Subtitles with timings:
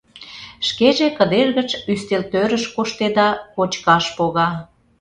[0.67, 4.49] Шкеже кыдеж гыч ӱстелтӧрыш коштеда, кочкаш пога.